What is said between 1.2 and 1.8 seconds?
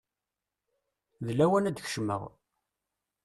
D lawan ad